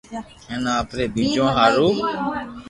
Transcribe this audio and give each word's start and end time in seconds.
ھين 0.47 0.63
آپري 0.79 1.05
ٻچو 1.13 1.45
ھارو 1.55 1.89